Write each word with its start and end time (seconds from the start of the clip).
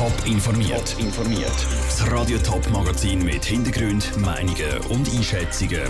Top 0.00 0.26
informiert. 0.26 0.96
informiert. 0.98 1.52
Das 1.84 2.10
Radio 2.10 2.38
Top 2.38 2.66
Magazin 2.70 3.22
mit 3.22 3.44
Hintergrund, 3.44 4.16
Meinungen 4.16 4.78
und 4.88 5.06
Einschätzungen 5.14 5.82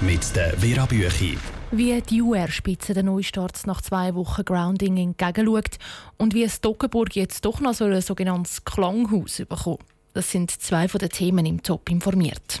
mit 0.00 0.34
der 0.34 0.58
Vera 0.58 0.86
Büchi. 0.86 1.38
Wie 1.70 2.02
die 2.02 2.20
UR-Spitze 2.20 2.94
den 2.94 3.06
Neustart 3.06 3.64
nach 3.68 3.80
zwei 3.80 4.12
Wochen 4.16 4.44
Grounding 4.44 4.96
entgegenschaut 4.96 5.78
und 6.16 6.34
wie 6.34 6.42
es 6.42 6.56
Stockenburg 6.56 7.14
jetzt 7.14 7.44
doch 7.44 7.60
noch 7.60 7.74
so 7.74 7.84
ein 7.84 8.00
sogenanntes 8.02 8.64
Klanghaus 8.64 9.36
bekommt. 9.48 9.84
Das 10.14 10.32
sind 10.32 10.50
zwei 10.50 10.88
von 10.88 10.98
den 10.98 11.10
Themen 11.10 11.46
im 11.46 11.62
Top 11.62 11.88
informiert. 11.88 12.60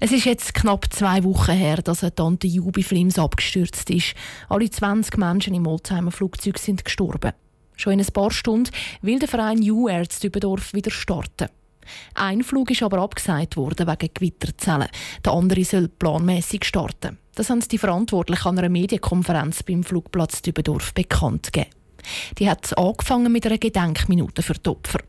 Es 0.00 0.10
ist 0.10 0.24
jetzt 0.24 0.54
knapp 0.54 0.92
zwei 0.92 1.22
Wochen 1.22 1.52
her, 1.52 1.76
dass 1.76 2.02
eine 2.02 2.12
Tante 2.12 2.48
Jubi 2.48 2.82
Flims 2.82 3.20
abgestürzt 3.20 3.88
ist. 3.90 4.16
Alle 4.48 4.68
20 4.68 5.16
Menschen 5.16 5.54
im 5.54 5.68
Oldtimer 5.68 6.10
Flugzeug 6.10 6.58
sind 6.58 6.84
gestorben. 6.84 7.34
Schon 7.76 7.94
in 7.94 8.00
ein 8.00 8.12
paar 8.12 8.30
Stunden 8.30 8.70
will 9.02 9.18
der 9.18 9.28
Verein 9.28 9.60
UR 9.68 10.08
zu 10.08 10.20
Dübendorf 10.20 10.72
wieder 10.74 10.90
starten. 10.90 11.48
Ein 12.14 12.42
Flug 12.42 12.70
ist 12.70 12.82
aber 12.82 12.98
abgesagt 12.98 13.56
worden 13.56 13.86
wegen 13.86 14.14
Gewitterzellen. 14.14 14.88
Der 15.24 15.32
andere 15.32 15.64
soll 15.64 15.88
planmäßig 15.88 16.64
starten. 16.64 17.18
Das 17.34 17.50
haben 17.50 17.60
die 17.60 17.78
Verantwortlichen 17.78 18.48
an 18.48 18.58
einer 18.58 18.68
Medienkonferenz 18.68 19.62
beim 19.62 19.82
Flugplatz 19.82 20.40
Dübendorf 20.42 20.94
bekannt 20.94 21.52
gegeben. 21.52 21.70
Die 22.38 22.48
hat 22.48 22.76
angefangen 22.76 23.32
mit 23.32 23.46
einer 23.46 23.58
Gedenkminute 23.58 24.42
für 24.42 24.54
die 24.54 24.70
Opfer. 24.70 25.00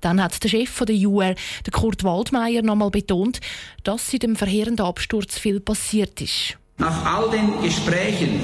Dann 0.00 0.22
hat 0.22 0.42
der 0.42 0.48
Chef 0.48 0.84
der 0.86 0.96
UR, 0.96 1.34
der 1.66 1.72
Kurt 1.72 2.02
Waldmeier, 2.02 2.62
nochmal 2.62 2.90
betont, 2.90 3.40
dass 3.82 4.10
seit 4.10 4.22
dem 4.22 4.36
verheerenden 4.36 4.86
Absturz 4.86 5.38
viel 5.38 5.60
passiert 5.60 6.20
ist. 6.20 6.56
Nach 6.78 7.04
all 7.04 7.30
den 7.30 7.60
Gesprächen 7.60 8.40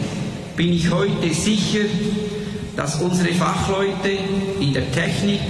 bin 0.56 0.72
ich 0.72 0.90
heute 0.90 1.32
sicher, 1.32 1.86
dass 2.76 3.00
unsere 3.00 3.34
Fachleute 3.34 4.18
in 4.60 4.72
der 4.72 4.90
Technik 4.92 5.40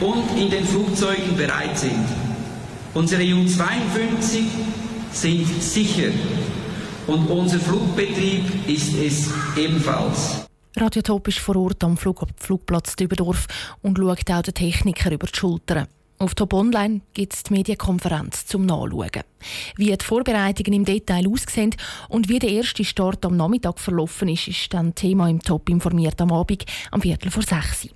und 0.00 0.24
in 0.36 0.50
den 0.50 0.64
Flugzeugen 0.64 1.36
bereit 1.36 1.78
sind. 1.78 2.06
Unsere 2.94 3.22
U-52 3.22 4.44
sind 5.12 5.62
sicher 5.62 6.10
und 7.06 7.28
unser 7.28 7.58
Flugbetrieb 7.58 8.68
ist 8.68 8.94
es 8.94 9.30
ebenfalls. 9.56 10.46
Radiotop 10.76 11.28
ist 11.28 11.38
vor 11.38 11.56
Ort 11.56 11.84
am 11.84 11.96
Flug 11.96 12.26
Flugplatz 12.38 12.96
Dübendorf 12.96 13.46
und 13.82 13.98
schaut 13.98 14.30
auch 14.30 14.42
den 14.42 14.54
Techniker 14.54 15.12
über 15.12 15.26
die 15.26 15.36
Schultern. 15.36 15.86
Auf 16.22 16.36
Top 16.36 16.54
Online 16.54 17.00
gibt 17.14 17.34
es 17.34 17.42
die 17.42 17.52
Medienkonferenz 17.52 18.46
zum 18.46 18.64
Nachschauen. 18.64 19.24
Wie 19.74 19.86
die 19.86 20.04
Vorbereitungen 20.04 20.72
im 20.72 20.84
Detail 20.84 21.28
aussehen 21.28 21.74
und 22.10 22.28
wie 22.28 22.38
der 22.38 22.50
erste 22.50 22.84
Start 22.84 23.26
am 23.26 23.36
Nachmittag 23.36 23.80
verlaufen 23.80 24.28
ist, 24.28 24.46
ist 24.46 24.72
dann 24.72 24.94
Thema 24.94 25.28
im 25.28 25.42
Top 25.42 25.68
informiert 25.68 26.20
am 26.20 26.30
Abend 26.30 26.64
am 26.92 27.02
Viertel 27.02 27.32
vor 27.32 27.42
sechs. 27.42 27.88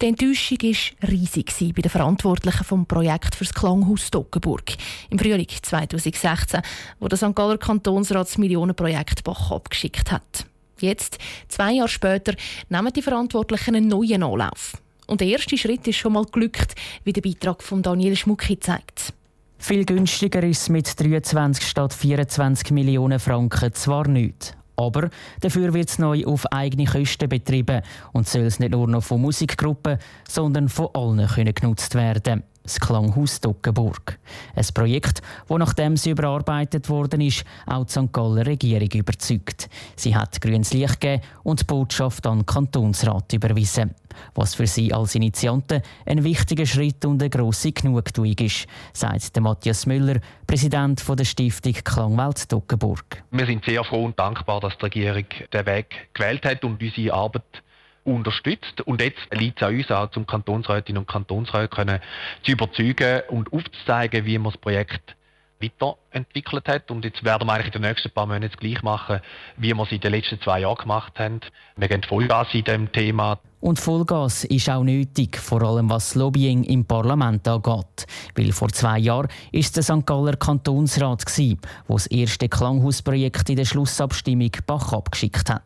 Die 0.00 0.06
Enttäuschung 0.06 0.56
war 0.62 1.10
riesig 1.10 1.52
bei 1.76 1.82
den 1.82 1.90
Verantwortlichen 1.90 2.64
vom 2.64 2.86
Projekt 2.86 3.34
für 3.34 3.44
das 3.44 3.52
Klanghaus 3.52 4.06
Stockenburg 4.06 4.72
im 5.10 5.18
Frühling 5.18 5.48
2016, 5.60 6.62
wo 6.98 7.08
der 7.08 7.18
St. 7.18 7.34
Galler 7.34 7.58
Kantonsrat 7.58 8.26
das 8.26 8.38
Millionenprojekt 8.38 9.22
Bach 9.22 9.50
abgeschickt 9.50 10.10
hat. 10.10 10.46
Jetzt, 10.80 11.18
zwei 11.48 11.72
Jahre 11.72 11.90
später, 11.90 12.32
nehmen 12.70 12.90
die 12.90 13.02
Verantwortlichen 13.02 13.76
einen 13.76 13.88
neuen 13.88 14.22
Anlauf. 14.22 14.78
Und 15.06 15.20
der 15.20 15.28
erste 15.28 15.58
Schritt 15.58 15.86
ist 15.86 15.96
schon 15.96 16.12
mal 16.12 16.24
glückt, 16.24 16.74
wie 17.04 17.12
der 17.12 17.22
Beitrag 17.22 17.62
von 17.62 17.82
Daniel 17.82 18.16
Schmucki 18.16 18.58
zeigt. 18.58 19.12
Viel 19.58 19.84
günstiger 19.84 20.42
ist 20.42 20.70
mit 20.70 20.98
23 20.98 21.64
statt 21.64 21.92
24 21.92 22.70
Millionen 22.72 23.20
Franken 23.20 23.72
zwar 23.72 24.08
nicht. 24.08 24.56
Aber 24.76 25.10
dafür 25.40 25.74
wird 25.74 25.90
es 25.90 25.98
neu 25.98 26.24
auf 26.24 26.46
eigene 26.46 26.86
Kosten 26.86 27.28
betrieben 27.28 27.82
und 28.12 28.26
soll 28.26 28.42
es 28.42 28.58
nicht 28.58 28.72
nur 28.72 28.88
noch 28.88 29.02
von 29.04 29.20
Musikgruppen, 29.20 29.98
sondern 30.28 30.68
von 30.68 30.88
allen 30.94 31.28
können 31.28 31.54
genutzt 31.54 31.94
werden 31.94 32.42
das 32.62 32.78
Klanghaus 32.78 33.40
Dockenburg. 33.40 34.18
Ein 34.54 34.66
Projekt, 34.74 35.22
das 35.48 35.58
nachdem 35.58 35.94
es 35.94 36.06
überarbeitet 36.06 36.88
worden 36.88 37.20
ist, 37.20 37.44
auch 37.66 37.84
die 37.84 37.92
St. 37.92 38.12
Galler 38.12 38.46
Regierung 38.46 38.88
überzeugt. 38.92 39.68
Sie 39.96 40.14
hat 40.14 40.40
grünes 40.40 40.72
Licht 40.72 41.00
gegeben 41.00 41.22
und 41.42 41.60
die 41.60 41.64
Botschaft 41.64 42.26
an 42.26 42.40
den 42.40 42.46
Kantonsrat 42.46 43.32
überwiesen. 43.32 43.94
Was 44.34 44.54
für 44.54 44.66
sie 44.66 44.92
als 44.92 45.14
Initianten 45.14 45.82
ein 46.06 46.24
wichtiger 46.24 46.66
Schritt 46.66 47.04
und 47.04 47.22
eine 47.22 47.30
grosse 47.30 47.72
Genugtuung 47.72 48.36
ist, 48.38 48.66
sagt 48.92 49.40
Matthias 49.40 49.86
Müller, 49.86 50.20
Präsident 50.46 51.02
der 51.08 51.24
Stiftung 51.24 51.72
Klangwelt 51.72 52.50
Dockenburg. 52.52 53.22
Wir 53.30 53.46
sind 53.46 53.64
sehr 53.64 53.84
froh 53.84 54.04
und 54.04 54.18
dankbar, 54.18 54.60
dass 54.60 54.76
die 54.78 54.84
Regierung 54.84 55.24
den 55.52 55.66
Weg 55.66 56.08
gewählt 56.14 56.44
hat 56.44 56.64
und 56.64 56.82
unsere 56.82 57.14
Arbeit 57.14 57.62
unterstützt. 58.04 58.80
Und 58.82 59.00
jetzt 59.00 59.20
liegt 59.32 59.60
es 59.60 59.66
an 59.66 59.76
uns, 59.76 59.90
auch 59.90 60.10
zum 60.10 60.26
Kantonsrätinnen 60.26 61.00
und 61.00 61.08
Kantonsräten 61.08 62.00
zu 62.42 62.52
überzeugen 62.52 63.22
und 63.28 63.52
aufzuzeigen, 63.52 64.24
wie 64.24 64.38
man 64.38 64.52
das 64.52 64.60
Projekt 64.60 65.16
weiterentwickelt 65.60 66.68
hat. 66.68 66.90
Und 66.90 67.04
jetzt 67.04 67.24
werden 67.24 67.46
wir 67.46 67.52
eigentlich 67.52 67.74
in 67.74 67.82
den 67.82 67.88
nächsten 67.90 68.10
paar 68.10 68.26
Monaten 68.26 68.56
gleich 68.56 68.82
machen, 68.82 69.20
wie 69.56 69.74
wir 69.74 69.82
es 69.82 69.92
in 69.92 70.00
den 70.00 70.12
letzten 70.12 70.40
zwei 70.40 70.60
Jahren 70.60 70.76
gemacht 70.76 71.18
haben. 71.18 71.40
Wir 71.76 71.88
gehen 71.88 72.02
Vollgas 72.02 72.52
in 72.52 72.64
diesem 72.64 72.92
Thema. 72.92 73.38
Und 73.62 73.78
Vollgas 73.78 74.42
ist 74.42 74.68
auch 74.68 74.82
nötig, 74.82 75.38
vor 75.38 75.62
allem 75.62 75.88
was 75.88 76.16
Lobbying 76.16 76.64
im 76.64 76.84
Parlament 76.84 77.46
angeht. 77.46 78.06
Weil 78.34 78.50
vor 78.50 78.70
zwei 78.70 78.98
Jahren 78.98 79.28
ist 79.52 79.76
der 79.76 79.84
St. 79.84 80.04
Galler 80.04 80.34
Kantonsrat, 80.34 81.22
der 81.38 81.56
das 81.86 82.08
erste 82.08 82.48
Klanghausprojekt 82.48 83.48
in 83.50 83.56
der 83.56 83.64
Schlussabstimmung 83.64 84.50
Bach 84.66 84.92
abgeschickt 84.92 85.48
hat. 85.48 85.62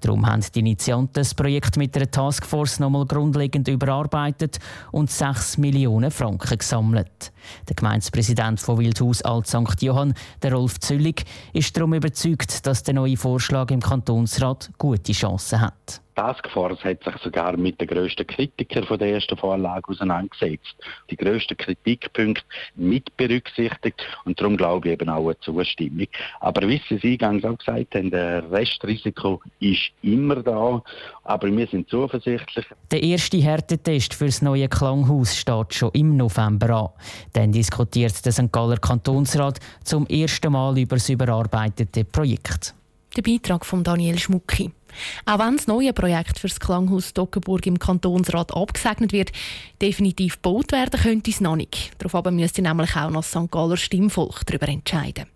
Darum 0.00 0.24
haben 0.24 0.44
die 0.54 0.60
Initianten 0.60 1.14
das 1.14 1.34
Projekt 1.34 1.76
mit 1.76 1.96
der 1.96 2.08
Taskforce 2.08 2.78
nochmal 2.78 3.04
grundlegend 3.04 3.66
überarbeitet 3.66 4.60
und 4.92 5.10
6 5.10 5.58
Millionen 5.58 6.12
Franken 6.12 6.58
gesammelt. 6.58 7.32
Der 7.68 7.74
Gemeindepräsident 7.74 8.60
von 8.60 8.78
Wildhaus 8.78 9.22
Alt 9.22 9.48
St. 9.48 9.82
Johann, 9.82 10.14
der 10.40 10.52
Rolf 10.52 10.78
Züllig, 10.78 11.24
ist 11.52 11.76
darum 11.76 11.94
überzeugt, 11.94 12.64
dass 12.64 12.84
der 12.84 12.94
neue 12.94 13.16
Vorschlag 13.16 13.72
im 13.72 13.80
Kantonsrat 13.80 14.70
gute 14.78 15.12
Chancen 15.12 15.60
hat. 15.60 16.03
Taskforce 16.14 16.84
hat 16.84 17.02
sich 17.04 17.16
sogar 17.22 17.56
mit 17.56 17.80
den 17.80 17.88
grössten 17.88 18.26
Kritikern 18.26 18.84
von 18.84 18.98
der 18.98 19.14
ersten 19.14 19.36
Vorlage 19.36 19.88
auseinandergesetzt. 19.88 20.74
Die 21.10 21.16
grössten 21.16 21.56
Kritikpunkte 21.56 22.44
mit 22.76 23.16
berücksichtigt 23.16 24.02
und 24.24 24.40
darum 24.40 24.56
glaube 24.56 24.88
ich 24.88 24.94
eben 24.94 25.08
auch 25.08 25.26
eine 25.26 25.38
Zustimmung. 25.40 26.06
Aber 26.40 26.68
wie 26.68 26.80
Sie 26.88 27.18
eingangs 27.20 27.44
auch 27.44 27.58
gesagt 27.58 27.94
haben, 27.94 28.10
der 28.10 28.50
Restrisiko 28.50 29.40
ist 29.60 29.90
immer 30.02 30.36
da, 30.36 30.82
aber 31.24 31.50
wir 31.54 31.66
sind 31.66 31.88
zuversichtlich. 31.88 32.66
Der 32.90 33.02
erste 33.02 33.38
Härtetest 33.38 34.14
für 34.14 34.26
das 34.26 34.42
neue 34.42 34.68
Klanghaus 34.68 35.36
steht 35.36 35.74
schon 35.74 35.90
im 35.92 36.16
November 36.16 36.70
an. 36.70 36.88
Dann 37.32 37.52
diskutiert 37.52 38.24
der 38.24 38.32
St. 38.32 38.52
Galler 38.52 38.78
Kantonsrat 38.78 39.58
zum 39.82 40.06
ersten 40.06 40.52
Mal 40.52 40.78
über 40.78 40.96
das 40.96 41.08
überarbeitete 41.08 42.04
Projekt. 42.04 42.74
Der 43.16 43.22
Beitrag 43.22 43.64
von 43.64 43.84
Daniel 43.84 44.18
Schmucki. 44.18 44.72
Auch 45.24 45.38
wenn 45.38 45.56
das 45.56 45.68
neue 45.68 45.92
Projekt 45.92 46.38
für 46.38 46.48
das 46.48 46.58
Klanghaus 46.58 47.14
Dockenburg 47.14 47.64
im 47.66 47.78
Kantonsrat 47.78 48.52
abgesegnet 48.52 49.12
wird, 49.12 49.30
definitiv 49.80 50.42
gebaut 50.42 50.72
werden 50.72 51.00
könnte 51.00 51.30
es 51.30 51.40
noch 51.40 51.54
nicht. 51.54 51.92
Darauf 51.98 52.28
müsste 52.32 52.62
nämlich 52.62 52.96
auch 52.96 53.10
noch 53.10 53.22
das 53.22 53.30
St. 53.30 53.50
Galler 53.50 53.76
Stimmvolk 53.76 54.44
darüber 54.46 54.68
entscheiden. 54.68 55.26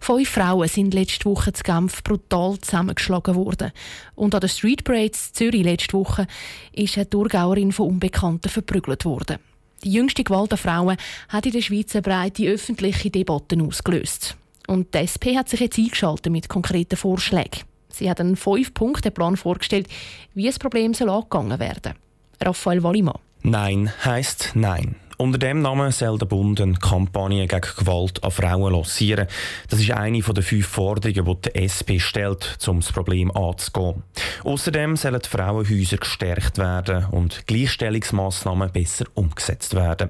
Fünf 0.00 0.30
Frauen 0.30 0.68
sind 0.68 0.94
letzte 0.94 1.24
Woche 1.26 1.52
zu 1.52 1.62
Genf 1.62 2.02
brutal 2.04 2.58
zusammengeschlagen 2.58 3.34
worden. 3.34 3.72
Und 4.14 4.34
an 4.34 4.40
der 4.40 4.48
Street 4.48 4.84
Parades 4.84 5.32
Zürich 5.32 5.64
letzte 5.64 5.94
Woche 5.94 6.26
ist 6.72 6.96
eine 6.96 7.10
Thurgauerin 7.10 7.72
von 7.72 7.88
Unbekannten 7.88 8.48
verprügelt 8.48 9.04
worden. 9.04 9.38
Die 9.84 9.92
jüngste 9.92 10.24
Gewalt 10.24 10.52
an 10.52 10.58
Frauen 10.58 10.96
hat 11.28 11.46
in 11.46 11.52
der 11.52 11.62
Schweiz 11.62 11.94
eine 11.94 12.02
breite 12.02 12.46
öffentliche 12.46 13.10
Debatte 13.10 13.60
ausgelöst. 13.62 14.36
Und 14.66 14.94
die 14.94 14.98
SP 15.02 15.36
hat 15.36 15.48
sich 15.48 15.60
jetzt 15.60 15.78
eingeschaltet 15.78 16.32
mit 16.32 16.48
konkreten 16.48 16.96
Vorschlägen. 16.96 17.62
Sie 17.88 18.08
hat 18.08 18.20
einen 18.20 18.36
Fünf-Punkte-Plan 18.36 19.36
vorgestellt, 19.36 19.88
wie 20.34 20.46
das 20.46 20.58
Problem 20.58 20.94
soll 20.94 21.10
angegangen 21.10 21.58
werden. 21.58 21.94
Raphael 22.40 22.82
Wallimann. 22.82 23.18
Nein 23.42 23.92
heißt 24.04 24.52
Nein. 24.54 24.96
Unter 25.20 25.36
dem 25.36 25.60
Namen 25.60 25.92
soll 25.92 26.16
der 26.16 26.24
Bund 26.24 26.62
eine 26.62 26.76
Kampagne 26.76 27.46
gegen 27.46 27.60
Gewalt 27.76 28.24
an 28.24 28.30
Frauen 28.30 28.72
lancieren. 28.72 29.26
Das 29.68 29.78
ist 29.78 29.90
eine 29.90 30.22
der 30.22 30.42
fünf 30.42 30.66
Forderungen, 30.66 31.36
die 31.42 31.50
die 31.50 31.58
SP 31.60 32.00
stellt, 32.00 32.56
um 32.66 32.80
das 32.80 32.90
Problem 32.90 33.30
anzugehen. 33.36 34.02
Außerdem 34.44 34.96
sollen 34.96 35.20
die 35.22 35.28
Frauenhäuser 35.28 35.98
gestärkt 35.98 36.56
werden 36.56 37.04
und 37.10 37.46
Gleichstellungsmaßnahmen 37.46 38.72
besser 38.72 39.04
umgesetzt 39.12 39.74
werden. 39.74 40.08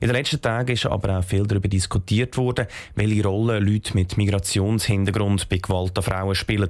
In 0.00 0.08
den 0.08 0.16
letzten 0.16 0.42
Tagen 0.42 0.72
ist 0.72 0.84
aber 0.84 1.20
auch 1.20 1.24
viel 1.24 1.46
darüber 1.46 1.68
diskutiert 1.68 2.36
worden, 2.36 2.66
welche 2.94 3.22
Rolle 3.22 3.58
Leute 3.58 3.94
mit 3.94 4.18
Migrationshintergrund 4.18 5.48
bei 5.48 5.58
Gewalt 5.58 5.96
an 5.96 6.04
Frauen 6.04 6.34
spielen. 6.34 6.68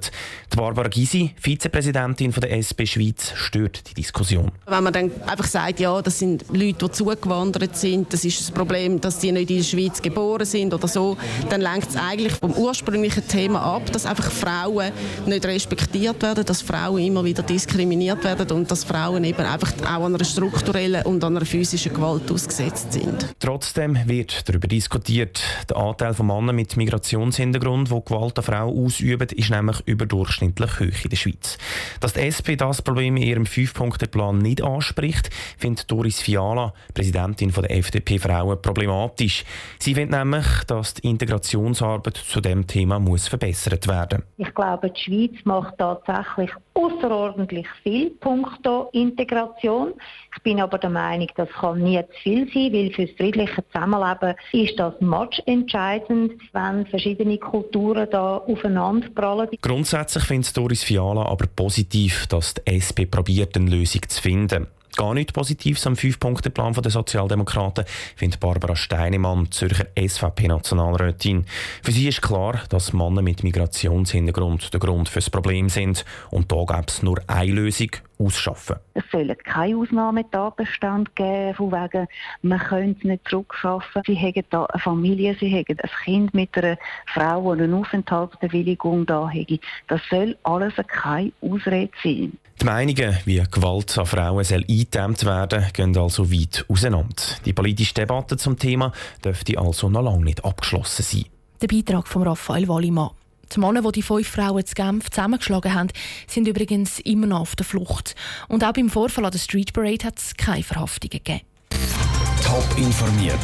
Die 0.53 0.55
Barbara 0.55 0.87
Gysi, 0.87 1.33
Vizepräsidentin 1.37 2.31
der 2.31 2.55
SP 2.63 2.85
Schweiz, 2.87 3.33
stört 3.35 3.89
die 3.89 3.95
Diskussion. 3.95 4.53
Wenn 4.67 4.83
man 4.83 4.93
dann 4.93 5.11
einfach 5.27 5.47
sagt, 5.47 5.81
ja, 5.81 6.01
das 6.01 6.19
sind 6.19 6.45
Leute, 6.49 6.85
die 6.85 6.91
zugewandert 6.91 7.72
ausgerät 7.73 7.77
sind, 7.77 8.13
das 8.13 8.25
ist 8.25 8.39
das 8.39 8.51
Problem, 8.51 9.01
dass 9.01 9.19
die 9.19 9.31
nicht 9.31 9.49
in 9.49 9.57
der 9.57 9.63
Schweiz 9.63 10.01
geboren 10.01 10.45
sind 10.45 10.73
oder 10.73 10.87
so, 10.87 11.17
dann 11.49 11.61
lenkt 11.61 11.89
es 11.89 11.95
eigentlich 11.95 12.33
vom 12.33 12.51
ursprünglichen 12.53 13.27
Thema 13.27 13.61
ab, 13.61 13.91
dass 13.91 14.05
einfach 14.05 14.31
Frauen 14.31 14.91
nicht 15.25 15.45
respektiert 15.45 16.21
werden, 16.21 16.45
dass 16.45 16.61
Frauen 16.61 17.03
immer 17.03 17.23
wieder 17.23 17.43
diskriminiert 17.43 18.23
werden 18.23 18.51
und 18.51 18.69
dass 18.69 18.83
Frauen 18.83 19.23
eben 19.23 19.45
einfach 19.45 19.73
auch 19.83 20.05
an 20.05 20.15
einer 20.15 20.23
strukturellen 20.23 21.03
und 21.05 21.23
an 21.23 21.37
einer 21.37 21.45
physischen 21.45 21.93
Gewalt 21.93 22.31
ausgesetzt 22.31 22.93
sind. 22.93 23.33
Trotzdem 23.39 23.97
wird 24.05 24.47
darüber 24.47 24.67
diskutiert. 24.67 25.41
Der 25.69 25.77
Anteil 25.77 26.13
von 26.13 26.27
Männern 26.27 26.55
mit 26.55 26.77
Migrationshintergrund, 26.77 27.89
die 27.89 28.01
Gewalt 28.05 28.37
an 28.37 28.43
Frauen 28.43 28.85
ausüben, 28.85 29.27
ist 29.29 29.49
nämlich 29.49 29.77
überdurchschnittlich 29.85 30.79
hoch 30.79 31.03
in 31.03 31.09
der 31.09 31.17
Schweiz. 31.17 31.57
Dass 31.99 32.13
die 32.13 32.21
SP 32.21 32.55
das 32.55 32.81
Problem 32.81 33.17
in 33.17 33.23
ihrem 33.23 33.45
Fünf-Punkte-Plan 33.45 34.37
nicht 34.37 34.61
anspricht, 34.61 35.29
findet 35.57 35.89
Doris 35.89 36.19
Fiala, 36.19 36.73
Präsidentin 36.93 37.51
der 37.63 37.77
FDP 37.77 38.19
Frauen, 38.19 38.61
problematisch. 38.61 39.43
Sie 39.79 39.93
findet 39.93 40.17
nämlich, 40.17 40.45
dass 40.67 40.93
die 40.93 41.07
Integrationsarbeit 41.07 42.17
zu 42.17 42.41
dem 42.41 42.67
Thema 42.67 42.99
muss 42.99 43.27
verbessert 43.27 43.87
werden. 43.87 44.23
Ich 44.37 44.53
glaube, 44.53 44.91
die 44.91 44.99
Schweiz 44.99 45.45
macht 45.45 45.77
tatsächlich 45.77 46.51
außerordentlich 46.73 47.67
viel 47.83 48.09
punkto 48.11 48.89
Integration. 48.93 49.93
Ich 50.35 50.43
bin 50.43 50.59
aber 50.59 50.77
der 50.77 50.89
Meinung, 50.89 51.27
das 51.35 51.49
kann 51.49 51.79
nie 51.79 52.01
zu 52.01 52.21
viel 52.21 52.51
sein, 52.53 52.73
weil 52.73 52.91
für 52.91 53.05
das 53.05 53.15
friedliche 53.15 53.63
Zusammenleben 53.71 54.35
ist 54.51 54.79
das 54.79 54.93
much 55.01 55.41
entscheidend, 55.45 56.33
wenn 56.53 56.85
verschiedene 56.87 57.37
Kulturen 57.37 58.07
da 58.11 58.37
aufeinander 58.37 59.09
prallen. 59.09 59.49
Grundsätzlich 59.61 60.23
findet 60.23 60.55
Doris 60.57 60.83
Fiala 60.83 61.25
aber 61.25 61.45
positiv, 61.47 62.27
dass 62.27 62.53
die 62.53 62.61
SP 62.73 63.05
probiert, 63.05 63.55
eine 63.55 63.69
Lösung 63.69 64.01
zu 64.07 64.21
finden. 64.21 64.67
Gar 64.95 65.15
nichts 65.15 65.33
Positives 65.33 65.87
am 65.87 65.95
Fünf-Punkte-Plan 65.95 66.73
der 66.73 66.91
Sozialdemokraten 66.91 67.85
findet 68.15 68.39
Barbara 68.39 68.75
Steinemann, 68.75 69.51
Zürcher 69.51 69.87
SVP-Nationalrätin. 69.97 71.45
Für 71.81 71.91
sie 71.91 72.07
ist 72.07 72.21
klar, 72.21 72.61
dass 72.69 72.93
Männer 72.93 73.23
mit 73.23 73.43
Migrationshintergrund 73.43 74.71
der 74.71 74.79
Grund 74.79 75.09
für 75.09 75.19
das 75.19 75.29
Problem 75.29 75.69
sind. 75.69 76.05
Und 76.29 76.51
da 76.51 76.63
gäbe 76.65 76.85
es 76.87 77.01
nur 77.01 77.19
eine 77.27 77.51
Lösung, 77.51 77.89
ausschaffen. 78.25 78.77
Es 78.93 79.03
soll 79.11 79.33
keinen 79.35 79.79
Ausnahmetatbestand 79.79 81.15
geben, 81.15 81.55
von 81.55 81.71
wegen, 81.71 82.07
man 82.41 82.59
könnte 82.59 82.99
es 82.99 83.03
nicht 83.03 83.27
zurückschaffen. 83.27 84.01
Sie 84.05 84.17
haben 84.17 84.43
da 84.49 84.65
eine 84.65 84.79
Familie, 84.79 85.35
sie 85.39 85.51
haben 85.51 85.77
ein 85.79 85.89
Kind 86.03 86.33
mit 86.33 86.57
einer 86.57 86.77
Frau, 87.13 87.55
die 87.55 87.63
eine 87.63 87.75
Aufenthaltsbewilligung 87.75 89.05
da 89.05 89.29
hat. 89.29 89.59
Das 89.87 90.01
soll 90.09 90.37
alles 90.43 90.73
keine 90.87 91.31
Ausrede 91.41 91.91
sein. 92.03 92.33
Die 92.61 92.65
Meinungen, 92.65 93.17
wie 93.25 93.43
Gewalt 93.51 93.97
an 93.97 94.05
Frauen 94.05 94.43
soll 94.43 94.63
eingedämmt 94.69 95.25
werden, 95.25 95.65
gehen 95.73 95.97
also 95.97 96.31
weit 96.31 96.65
auseinander. 96.69 97.23
Die 97.45 97.53
politische 97.53 97.93
Debatte 97.93 98.37
zum 98.37 98.57
Thema 98.57 98.91
dürfte 99.23 99.57
also 99.57 99.89
noch 99.89 100.03
lange 100.03 100.23
nicht 100.23 100.45
abgeschlossen 100.45 101.03
sein. 101.03 101.25
Der 101.61 101.67
Beitrag 101.67 102.07
von 102.07 102.23
Raphael 102.23 102.67
Wallimann. 102.67 103.09
Die 103.53 103.59
Männer, 103.59 103.81
die 103.81 103.91
die 103.91 104.01
fünf 104.01 104.27
Frauen 104.27 104.65
zu 104.65 104.73
Genf 104.73 105.09
zusammengeschlagen 105.09 105.73
haben, 105.73 105.89
sind 106.27 106.47
übrigens 106.47 106.99
immer 106.99 107.27
noch 107.27 107.41
auf 107.41 107.55
der 107.55 107.65
Flucht. 107.65 108.15
Und 108.47 108.63
auch 108.63 108.73
beim 108.73 108.89
Vorfall 108.89 109.25
an 109.25 109.31
der 109.31 109.39
Street 109.39 109.73
Parade 109.73 110.05
hat 110.05 110.17
es 110.17 110.35
keine 110.35 110.63
Verhaftungen 110.63 111.11
gegeben. 111.11 111.41
Top 112.43 112.65
informiert, 112.77 113.39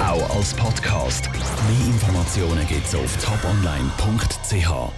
auch 0.00 0.36
als 0.36 0.54
Podcast. 0.54 1.30
Mehr 1.32 1.86
Informationen 1.86 2.66
gibt 2.66 2.86
es 2.86 2.94
auf 2.94 3.16
toponline.ch. 3.24 4.92